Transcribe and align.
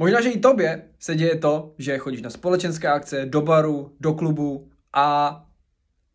Možná, 0.00 0.20
že 0.20 0.30
i 0.30 0.40
tobě 0.40 0.88
se 0.98 1.14
děje 1.14 1.38
to, 1.38 1.74
že 1.78 1.98
chodíš 1.98 2.22
na 2.22 2.30
společenské 2.30 2.88
akce, 2.88 3.26
do 3.26 3.40
baru, 3.40 3.96
do 4.00 4.14
klubu 4.14 4.70
a 4.92 5.36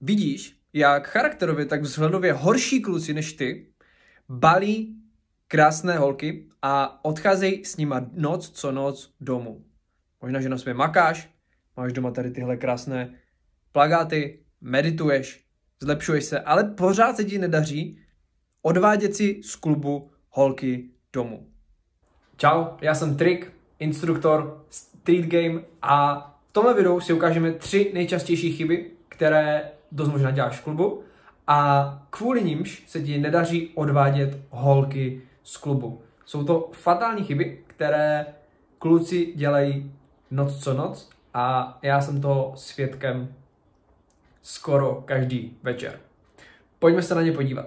vidíš, 0.02 0.60
jak 0.74 1.08
charakterově, 1.08 1.66
tak 1.66 1.82
vzhledově 1.82 2.34
horší 2.34 2.82
kluci 2.82 3.14
než 3.14 3.34
ty 3.34 3.68
balí 4.30 4.96
krásné 5.48 5.98
holky 5.98 6.50
a 6.62 7.06
odcházejí 7.06 7.66
s 7.66 7.78
nima 7.78 8.10
noc 8.14 8.50
co 8.50 8.72
noc 8.72 9.14
domů. 9.20 9.66
Možná, 10.22 10.42
že 10.42 10.50
na 10.50 10.58
sobě 10.58 10.74
makáš, 10.74 11.30
máš 11.78 11.94
doma 11.94 12.12
tady 12.12 12.32
tyhle 12.32 12.58
krásné 12.58 13.14
plagáty, 13.72 14.40
medituješ, 14.62 15.46
zlepšuješ 15.82 16.24
se, 16.26 16.40
ale 16.40 16.64
pořád 16.64 17.16
se 17.16 17.24
ti 17.24 17.38
nedaří 17.38 18.00
odvádět 18.62 19.16
si 19.16 19.42
z 19.44 19.56
klubu 19.56 20.12
holky 20.30 20.90
domů. 21.14 21.48
Čau, 22.38 22.66
já 22.82 22.96
jsem 22.96 23.18
Trik, 23.18 23.55
instruktor 23.80 24.62
Street 24.70 25.26
Game 25.26 25.62
a 25.82 26.22
v 26.48 26.52
tomhle 26.52 26.74
videu 26.74 27.00
si 27.00 27.14
ukážeme 27.14 27.52
tři 27.52 27.92
nejčastější 27.94 28.52
chyby, 28.52 28.92
které 29.10 29.72
dost 29.92 30.10
možná 30.10 30.32
děláš 30.32 30.60
v 30.60 30.64
klubu 30.64 31.04
a 31.48 32.08
kvůli 32.10 32.44
nimž 32.44 32.84
se 32.88 33.02
ti 33.02 33.18
nedaří 33.18 33.72
odvádět 33.76 34.38
holky 34.50 35.22
z 35.44 35.58
klubu. 35.58 36.02
Jsou 36.26 36.44
to 36.44 36.70
fatální 36.74 37.24
chyby, 37.24 37.64
které 37.68 38.26
kluci 38.80 39.34
dělají 39.36 39.92
noc 40.32 40.64
co 40.64 40.74
noc 40.74 41.10
a 41.34 41.78
já 41.82 42.02
jsem 42.02 42.22
toho 42.22 42.54
svědkem 42.56 43.34
skoro 44.42 45.04
každý 45.06 45.58
večer. 45.64 46.00
Pojďme 46.80 47.02
se 47.02 47.16
na 47.16 47.22
ně 47.22 47.32
podívat. 47.32 47.66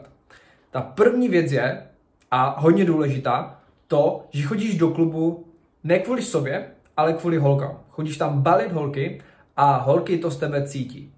Ta 0.70 0.80
první 0.80 1.28
věc 1.28 1.52
je, 1.52 1.86
a 2.30 2.60
hodně 2.60 2.84
důležitá, 2.84 3.60
to, 3.86 4.26
že 4.30 4.42
chodíš 4.42 4.78
do 4.78 4.90
klubu 4.90 5.47
ne 5.84 5.98
kvůli 5.98 6.22
sobě, 6.22 6.70
ale 6.96 7.12
kvůli 7.12 7.38
holkám. 7.38 7.80
Chodíš 7.90 8.16
tam 8.16 8.42
balit 8.42 8.72
holky 8.72 9.22
a 9.56 9.76
holky 9.76 10.18
to 10.18 10.30
z 10.30 10.36
tebe 10.36 10.68
cítí. 10.68 11.12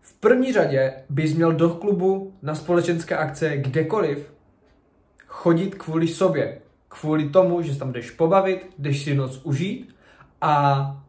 V 0.00 0.12
první 0.12 0.52
řadě 0.52 0.94
bys 1.08 1.34
měl 1.34 1.52
do 1.52 1.70
klubu 1.70 2.34
na 2.42 2.54
společenské 2.54 3.16
akce 3.16 3.56
kdekoliv 3.56 4.32
chodit 5.26 5.74
kvůli 5.74 6.08
sobě. 6.08 6.60
Kvůli 6.88 7.28
tomu, 7.28 7.62
že 7.62 7.78
tam 7.78 7.92
jdeš 7.92 8.10
pobavit, 8.10 8.70
jdeš 8.78 9.04
si 9.04 9.14
noc 9.14 9.40
užít 9.44 9.96
a 10.40 11.04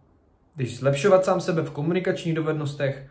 jdeš 0.57 0.77
zlepšovat 0.77 1.25
sám 1.25 1.41
sebe 1.41 1.61
v 1.61 1.71
komunikačních 1.71 2.35
dovednostech, 2.35 3.07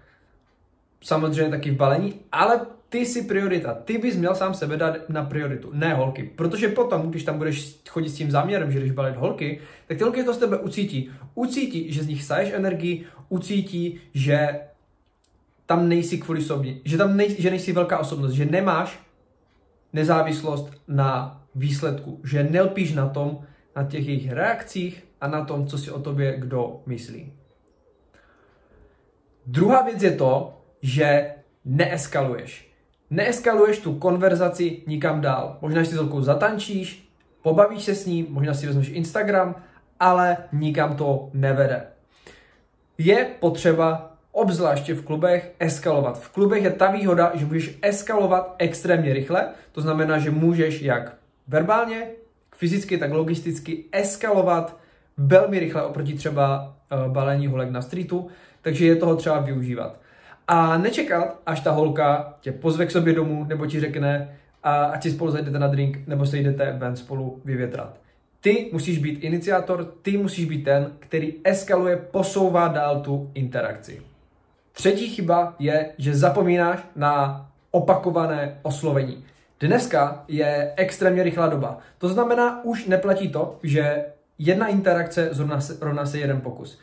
samozřejmě 1.05 1.51
taky 1.51 1.71
v 1.71 1.77
balení, 1.77 2.15
ale 2.33 2.61
ty 2.89 2.99
jsi 2.99 3.23
priorita. 3.23 3.75
Ty 3.75 3.99
bys 3.99 4.17
měl 4.17 4.35
sám 4.35 4.55
sebe 4.55 4.77
dát 4.77 5.09
na 5.09 5.25
prioritu, 5.25 5.71
ne 5.73 5.95
holky. 5.95 6.23
Protože 6.37 6.69
potom, 6.69 7.11
když 7.11 7.25
tam 7.25 7.39
budeš 7.39 7.81
chodit 7.89 8.09
s 8.09 8.15
tím 8.15 8.31
záměrem, 8.31 8.73
že 8.73 8.81
jdeš 8.81 8.91
balit 8.91 9.17
holky, 9.17 9.61
tak 9.89 9.99
ty 9.99 10.05
holky 10.05 10.25
to 10.25 10.35
z 10.35 10.39
tebe 10.39 10.59
ucítí. 10.59 11.11
Ucítí, 11.35 11.93
že 11.93 12.03
z 12.03 12.07
nich 12.07 12.25
saješ 12.25 12.53
energii, 12.53 13.05
ucítí, 13.29 14.01
že 14.15 14.61
tam 15.67 15.89
nejsi 15.89 16.19
kvůli 16.19 16.43
sobě, 16.43 16.75
že 16.85 16.99
tam 16.99 17.17
nej, 17.17 17.37
že 17.39 17.51
nejsi 17.51 17.73
velká 17.73 17.99
osobnost, 17.99 18.33
že 18.33 18.45
nemáš 18.45 19.01
nezávislost 19.93 20.73
na 20.89 21.43
výsledku, 21.55 22.21
že 22.25 22.43
nelpíš 22.43 22.93
na 22.93 23.09
tom, 23.09 23.39
na 23.77 23.85
těch 23.85 24.07
jejich 24.07 24.33
reakcích 24.33 25.05
a 25.21 25.29
na 25.29 25.45
tom, 25.45 25.67
co 25.67 25.79
si 25.79 25.91
o 25.91 26.01
tobě 26.01 26.37
kdo 26.39 26.83
myslí. 26.87 27.33
Druhá 29.47 29.83
věc 29.83 30.03
je 30.03 30.11
to, 30.11 30.64
že 30.85 31.33
neeskaluješ. 31.65 32.69
Neeskaluješ 33.11 33.79
tu 33.79 33.97
konverzaci 33.97 34.83
nikam 34.87 35.21
dál. 35.21 35.59
Možná 35.61 35.85
si 35.85 35.97
s 35.97 36.01
zatančíš, 36.21 37.09
pobavíš 37.43 37.85
se 37.85 37.95
s 37.95 38.07
ní, 38.07 38.27
možná 38.29 38.55
si 38.55 38.67
vezmeš 38.67 38.89
Instagram, 38.89 39.55
ale 40.01 40.37
nikam 40.53 40.97
to 40.97 41.31
nevede. 41.33 41.83
Je 42.99 43.25
potřeba 43.41 44.17
obzvláště 44.33 44.95
v 44.95 45.05
klubech 45.05 45.53
eskalovat. 45.59 46.21
V 46.21 46.29
klubech 46.29 46.65
je 46.65 46.71
ta 46.71 46.91
výhoda, 46.91 47.33
že 47.35 47.47
můžeš 47.47 47.79
eskalovat 47.83 48.55
extrémně 48.59 49.13
rychle, 49.13 49.49
to 49.73 49.81
znamená, 49.81 50.19
že 50.19 50.31
můžeš 50.31 50.83
jak 50.83 51.17
verbálně, 51.49 52.07
fyzicky, 52.57 52.99
tak 52.99 53.13
logisticky 53.13 53.85
eskalovat 53.93 54.77
velmi 55.17 55.59
rychle 55.59 55.83
oproti 55.83 56.15
třeba 56.15 56.77
uh, 56.93 57.13
balení 57.13 57.47
holek 57.47 57.71
na 57.71 57.83
streetu, 57.83 58.29
takže 58.63 58.87
je 58.87 58.97
toho 58.97 59.17
třeba 59.17 59.41
využívat. 59.41 60.04
A 60.49 60.79
nečekat, 60.79 61.41
až 61.47 61.61
ta 61.61 61.71
holka 61.71 62.35
tě 62.41 62.53
pozve 62.53 62.87
k 62.87 62.91
sobě 62.91 63.13
domů, 63.13 63.45
nebo 63.45 63.67
ti 63.67 63.81
řekne, 63.81 64.37
a 64.63 64.85
ať 64.85 65.03
si 65.03 65.11
spolu 65.11 65.31
zajdete 65.31 65.59
na 65.59 65.67
drink, 65.67 65.99
nebo 66.07 66.27
se 66.27 66.39
jdete 66.39 66.73
ven 66.79 66.97
spolu 66.97 67.41
vyvětrat. 67.45 67.97
Ty 68.41 68.71
musíš 68.73 68.99
být 68.99 69.25
iniciátor, 69.25 69.85
ty 70.03 70.17
musíš 70.17 70.45
být 70.45 70.65
ten, 70.65 70.93
který 70.99 71.35
eskaluje, 71.45 71.97
posouvá 71.97 72.69
dál 72.69 73.01
tu 73.01 73.31
interakci. 73.35 74.03
Třetí 74.73 75.09
chyba 75.09 75.55
je, 75.59 75.91
že 75.99 76.15
zapomínáš 76.15 76.79
na 76.97 77.47
opakované 77.71 78.59
oslovení. 78.63 79.25
Dneska 79.61 80.25
je 80.29 80.73
extrémně 80.77 81.23
rychlá 81.23 81.49
doba. 81.49 81.79
To 81.99 82.09
znamená, 82.09 82.65
už 82.65 82.87
neplatí 82.87 83.29
to, 83.29 83.59
že 83.63 84.05
jedna 84.39 84.67
interakce 84.67 85.29
zrovna 85.33 85.61
se, 85.61 85.77
rovná 85.81 86.07
se 86.07 86.19
jeden 86.19 86.41
pokus. 86.41 86.81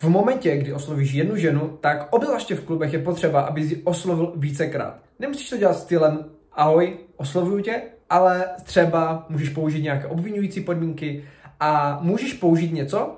V 0.00 0.08
momentě, 0.08 0.56
kdy 0.56 0.72
oslovíš 0.72 1.12
jednu 1.12 1.36
ženu, 1.36 1.78
tak 1.80 2.08
obzvláště 2.10 2.54
v 2.54 2.64
klubech 2.64 2.92
je 2.92 2.98
potřeba, 2.98 3.40
aby 3.40 3.60
ji 3.60 3.82
oslovil 3.82 4.32
vícekrát. 4.36 4.98
Nemusíš 5.18 5.50
to 5.50 5.56
dělat 5.56 5.74
stylem 5.74 6.24
ahoj, 6.52 6.98
oslovuju 7.16 7.60
tě, 7.60 7.82
ale 8.10 8.44
třeba 8.62 9.26
můžeš 9.28 9.48
použít 9.48 9.82
nějaké 9.82 10.06
obvinující 10.06 10.60
podmínky 10.60 11.24
a 11.60 11.98
můžeš 12.02 12.32
použít 12.32 12.72
něco, 12.72 13.16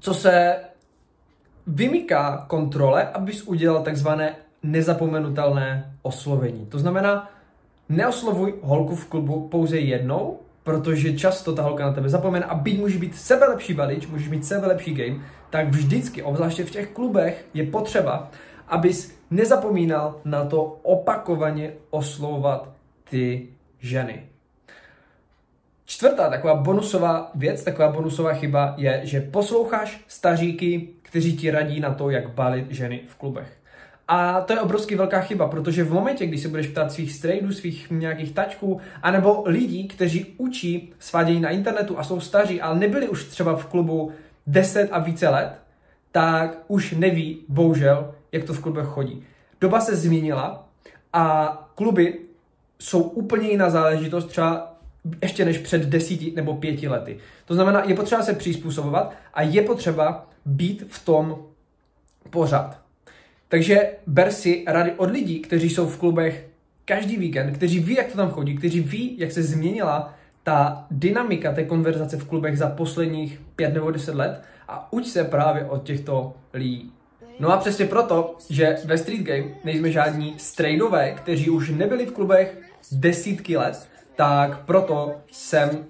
co 0.00 0.14
se 0.14 0.56
vymyká 1.66 2.44
kontrole, 2.48 3.08
abys 3.08 3.42
udělal 3.42 3.82
takzvané 3.82 4.36
nezapomenutelné 4.62 5.96
oslovení. 6.02 6.66
To 6.66 6.78
znamená, 6.78 7.30
neoslovuj 7.88 8.54
holku 8.62 8.96
v 8.96 9.06
klubu 9.06 9.48
pouze 9.48 9.78
jednou, 9.78 10.38
protože 10.64 11.18
často 11.18 11.52
ta 11.52 11.62
holka 11.62 11.86
na 11.86 11.92
tebe 11.92 12.08
zapomene 12.08 12.44
a 12.44 12.54
byť 12.54 12.78
může 12.78 12.98
být 12.98 13.16
sebe 13.16 13.46
lepší 13.46 13.74
balič, 13.74 14.06
můžeš 14.06 14.28
mít 14.28 14.46
sebe 14.46 14.66
lepší 14.66 14.94
game, 14.94 15.24
tak 15.50 15.68
vždycky, 15.68 16.22
obzvláště 16.22 16.64
v 16.64 16.70
těch 16.70 16.88
klubech, 16.88 17.46
je 17.54 17.66
potřeba, 17.66 18.30
abys 18.68 19.18
nezapomínal 19.30 20.20
na 20.24 20.44
to 20.44 20.62
opakovaně 20.82 21.72
oslovovat 21.90 22.68
ty 23.10 23.48
ženy. 23.80 24.26
Čtvrtá 25.84 26.30
taková 26.30 26.54
bonusová 26.54 27.30
věc, 27.34 27.64
taková 27.64 27.88
bonusová 27.88 28.34
chyba 28.34 28.74
je, 28.76 29.00
že 29.04 29.20
posloucháš 29.20 30.04
staříky, 30.08 30.88
kteří 31.02 31.36
ti 31.36 31.50
radí 31.50 31.80
na 31.80 31.94
to, 31.94 32.10
jak 32.10 32.30
balit 32.30 32.70
ženy 32.70 33.00
v 33.06 33.16
klubech. 33.16 33.61
A 34.08 34.40
to 34.40 34.52
je 34.52 34.60
obrovský 34.60 34.94
velká 34.94 35.20
chyba, 35.20 35.48
protože 35.48 35.84
v 35.84 35.92
momentě, 35.92 36.26
kdy 36.26 36.38
se 36.38 36.48
budeš 36.48 36.66
ptát 36.66 36.92
svých 36.92 37.12
strejdů, 37.12 37.52
svých 37.52 37.90
nějakých 37.90 38.32
tačků, 38.32 38.80
anebo 39.02 39.42
lidí, 39.46 39.88
kteří 39.88 40.34
učí 40.36 40.92
svádění 40.98 41.40
na 41.40 41.50
internetu 41.50 41.98
a 41.98 42.04
jsou 42.04 42.20
staří, 42.20 42.60
ale 42.60 42.78
nebyli 42.78 43.08
už 43.08 43.24
třeba 43.24 43.56
v 43.56 43.66
klubu 43.66 44.12
10 44.46 44.88
a 44.92 44.98
více 44.98 45.28
let, 45.28 45.52
tak 46.12 46.58
už 46.68 46.92
neví, 46.92 47.38
bohužel, 47.48 48.14
jak 48.32 48.44
to 48.44 48.54
v 48.54 48.60
klubech 48.60 48.86
chodí. 48.86 49.24
Doba 49.60 49.80
se 49.80 49.96
změnila 49.96 50.68
a 51.12 51.48
kluby 51.74 52.18
jsou 52.78 53.02
úplně 53.02 53.48
jiná 53.48 53.70
záležitost, 53.70 54.26
třeba 54.26 54.74
ještě 55.22 55.44
než 55.44 55.58
před 55.58 55.82
desíti 55.82 56.32
nebo 56.36 56.54
pěti 56.54 56.88
lety. 56.88 57.18
To 57.44 57.54
znamená, 57.54 57.84
je 57.84 57.94
potřeba 57.94 58.22
se 58.22 58.32
přizpůsobovat 58.32 59.14
a 59.34 59.42
je 59.42 59.62
potřeba 59.62 60.26
být 60.44 60.84
v 60.88 61.04
tom 61.04 61.38
pořád. 62.30 62.81
Takže 63.52 63.90
ber 64.06 64.32
si 64.32 64.64
rady 64.66 64.92
od 64.92 65.10
lidí, 65.10 65.40
kteří 65.40 65.70
jsou 65.70 65.86
v 65.86 65.98
klubech 65.98 66.46
každý 66.84 67.16
víkend, 67.16 67.52
kteří 67.52 67.80
ví, 67.80 67.94
jak 67.94 68.06
to 68.06 68.16
tam 68.16 68.30
chodí, 68.30 68.56
kteří 68.56 68.80
ví, 68.80 69.18
jak 69.18 69.32
se 69.32 69.42
změnila 69.42 70.14
ta 70.42 70.86
dynamika 70.90 71.52
té 71.52 71.64
konverzace 71.64 72.16
v 72.16 72.24
klubech 72.24 72.58
za 72.58 72.68
posledních 72.68 73.40
pět 73.56 73.74
nebo 73.74 73.90
deset 73.90 74.14
let 74.14 74.42
a 74.68 74.92
uč 74.92 75.06
se 75.06 75.24
právě 75.24 75.64
od 75.64 75.82
těchto 75.82 76.34
lidí. 76.52 76.92
No 77.40 77.52
a 77.52 77.56
přesně 77.56 77.86
proto, 77.86 78.36
že 78.50 78.76
ve 78.84 78.98
Street 78.98 79.22
Game 79.22 79.54
nejsme 79.64 79.90
žádní 79.90 80.34
strejdové, 80.38 81.10
kteří 81.10 81.50
už 81.50 81.70
nebyli 81.70 82.06
v 82.06 82.12
klubech 82.12 82.58
desítky 82.92 83.56
let, 83.56 83.88
tak 84.16 84.64
proto 84.64 85.14
jsem 85.32 85.84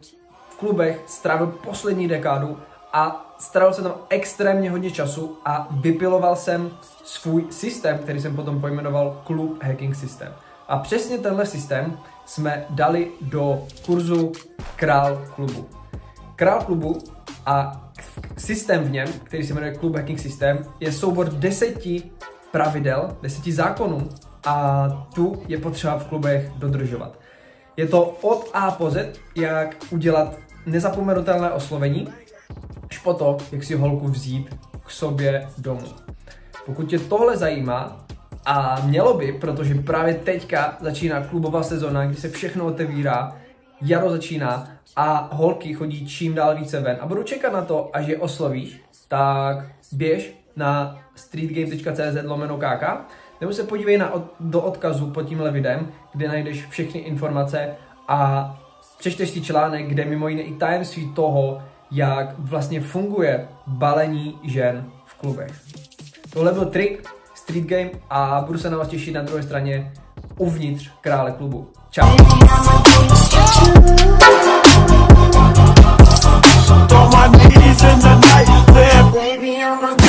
v 0.51 0.57
klubech 0.57 1.01
strávil 1.07 1.47
poslední 1.47 2.09
dekádu 2.09 2.59
a 2.93 3.35
strávil 3.39 3.75
jsem 3.75 3.85
tam 3.85 3.95
extrémně 4.09 4.71
hodně 4.71 4.91
času 4.91 5.39
a 5.45 5.69
vypiloval 5.71 6.37
jsem 6.37 6.71
svůj 7.05 7.47
systém, 7.51 7.99
který 7.99 8.21
jsem 8.21 8.37
potom 8.37 8.61
pojmenoval 8.61 9.23
Club 9.27 9.63
Hacking 9.63 9.97
System. 9.97 10.33
A 10.69 10.79
přesně 10.79 11.19
tenhle 11.19 11.47
systém 11.47 11.99
jsme 12.27 12.65
dali 12.71 13.11
do 13.21 13.63
kurzu 13.87 14.33
Král 14.77 15.23
klubu. 15.35 15.69
Král 16.37 16.61
klubu 16.61 16.99
a 17.47 17.85
systém 18.37 18.85
v 18.85 18.91
něm, 18.91 19.09
který 19.25 19.47
se 19.47 19.55
jmenuje 19.55 19.79
Club 19.79 19.97
Hacking 19.97 20.21
System, 20.21 20.59
je 20.81 20.93
soubor 20.93 21.29
deseti 21.29 22.11
pravidel, 22.51 23.17
deseti 23.23 23.53
zákonů 23.53 24.09
a 24.47 24.89
tu 25.15 25.43
je 25.49 25.59
potřeba 25.59 25.99
v 25.99 26.07
klubech 26.07 26.51
dodržovat. 26.57 27.19
Je 27.77 27.87
to 27.87 28.05
od 28.05 28.51
A 28.55 28.71
po 28.71 28.91
Z, 28.91 29.21
jak 29.37 29.77
udělat 29.91 30.35
nezapomenutelné 30.67 31.51
oslovení, 31.51 32.09
po 32.99 33.15
to, 33.15 33.37
jak 33.53 33.65
si 33.65 33.75
holku 33.75 34.09
vzít 34.09 34.57
k 34.87 34.91
sobě 34.91 35.49
domů. 35.59 35.89
Pokud 36.67 36.83
tě 36.83 36.99
tohle 36.99 37.37
zajímá, 37.37 38.07
a 38.45 38.81
mělo 38.85 39.15
by, 39.15 39.33
protože 39.33 39.75
právě 39.75 40.15
teďka 40.15 40.77
začíná 40.81 41.21
klubová 41.21 41.63
sezona, 41.63 42.07
kdy 42.07 42.17
se 42.17 42.29
všechno 42.29 42.67
otevírá, 42.67 43.37
jaro 43.83 44.11
začíná 44.11 44.69
a 44.97 45.29
holky 45.33 45.75
chodí 45.75 46.07
čím 46.07 46.35
dál 46.35 46.57
více 46.57 46.81
ven 46.81 46.97
a 47.01 47.07
budu 47.07 47.23
čekat 47.23 47.53
na 47.53 47.63
to, 47.63 47.91
až 47.93 48.07
je 48.07 48.19
oslovíš, 48.19 48.81
tak 49.09 49.67
běž 49.93 50.35
na 50.57 50.99
streetgame.cz 51.15 52.25
lomeno 52.25 52.59
nebo 53.41 53.53
se 53.53 53.63
podívej 53.63 53.99
na, 53.99 54.13
do 54.41 54.61
odkazu 54.61 55.11
pod 55.11 55.23
tímhle 55.23 55.51
videem, 55.51 55.93
kde 56.13 56.29
najdeš 56.29 56.67
všechny 56.67 57.01
informace 57.01 57.69
a 58.09 58.51
přečteš 58.99 59.31
si 59.31 59.41
článek, 59.41 59.87
kde 59.87 60.05
mimo 60.05 60.29
jiné 60.29 60.43
i 60.43 60.55
tajemství 60.55 61.13
toho, 61.15 61.63
jak 61.93 62.39
vlastně 62.39 62.81
funguje 62.81 63.49
balení 63.67 64.39
žen 64.43 64.85
v 65.05 65.15
klubech. 65.15 65.53
Tohle 66.31 66.53
byl 66.53 66.65
trik, 66.65 67.09
Street 67.35 67.65
Game 67.65 67.91
a 68.11 68.45
budu 68.47 68.59
se 68.59 68.71
na 68.71 68.79
vás 68.79 68.89
těšit 68.89 69.15
na 69.15 69.23
druhé 69.23 69.43
straně 69.43 69.93
uvnitř 70.39 70.91
krále 71.01 71.33
klubu. 71.33 71.69
Čau. 71.91 72.17
Baby, 79.13 79.57
I'm 79.57 79.85
a 79.85 80.02